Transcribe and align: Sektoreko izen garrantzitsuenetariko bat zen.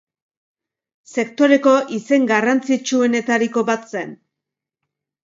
Sektoreko 1.11 1.73
izen 1.97 2.25
garrantzitsuenetariko 2.31 3.65
bat 3.69 3.87
zen. 3.93 4.17